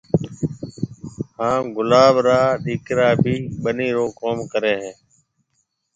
[1.39, 4.91] هانَ گلاب را ڏِيڪرا بي ٻنِي رو ڪوم ڪريَ هيَ۔